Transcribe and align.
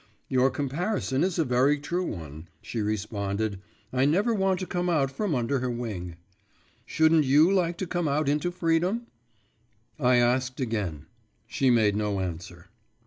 'Your 0.29 0.49
comparison 0.49 1.23
is 1.23 1.37
a 1.37 1.45
very 1.45 1.77
true 1.77 2.07
one,' 2.07 2.47
she 2.59 2.81
responded, 2.81 3.61
'I 3.93 4.05
never 4.05 4.33
want 4.33 4.59
to 4.61 4.65
come 4.65 4.89
out 4.89 5.11
from 5.11 5.35
under 5.35 5.59
her 5.59 5.69
wing.' 5.69 6.15
'Shouldn't 6.87 7.23
you 7.23 7.51
like 7.53 7.77
to 7.77 7.85
come 7.85 8.07
out 8.07 8.27
into 8.27 8.49
freedom?' 8.49 9.05
I 9.99 10.15
asked 10.15 10.59
again. 10.59 11.05
She 11.45 11.69
made 11.69 11.95
no 11.95 12.19
answer. 12.19 12.69